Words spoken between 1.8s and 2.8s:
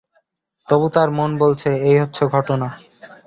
এই হচ্ছে ঘটনা।